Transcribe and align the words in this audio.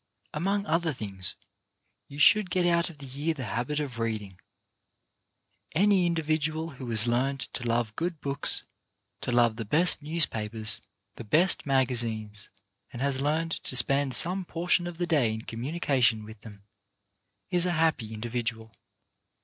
Among 0.33 0.65
other 0.65 0.93
things, 0.93 1.35
you 2.07 2.17
should 2.17 2.49
get 2.49 2.65
out 2.65 2.89
of 2.89 2.97
the 2.97 3.05
year 3.05 3.35
the 3.35 3.43
habit 3.45 3.79
of 3.79 3.99
reading. 3.99 4.39
Any 5.73 6.07
individual 6.07 6.69
who 6.71 6.89
has 6.89 7.05
learned 7.05 7.41
to 7.53 7.67
love 7.67 7.95
good 7.95 8.19
books, 8.19 8.63
to 9.21 9.31
love 9.31 9.57
the 9.57 9.63
best 9.63 10.01
newspapers, 10.01 10.81
the 11.17 11.23
best 11.23 11.67
magazines, 11.67 12.49
and 12.91 12.99
has 12.99 13.21
learned 13.21 13.51
to 13.63 13.75
spend 13.75 14.15
some 14.15 14.43
portion 14.43 14.87
of 14.87 14.97
the 14.97 15.05
day 15.05 15.31
in 15.31 15.43
communication 15.43 16.23
with 16.23 16.41
them, 16.41 16.63
is 17.51 17.67
a 17.67 17.73
happy 17.73 18.11
individual. 18.11 18.71